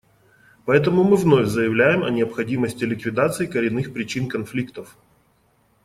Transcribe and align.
Поэтому 0.65 1.03
мы 1.03 1.15
вновь 1.15 1.45
заявляем 1.45 2.03
о 2.03 2.09
необходимости 2.09 2.83
ликвидации 2.85 3.45
коренных 3.45 3.93
причин 3.93 4.27
конфликтов. 4.29 4.97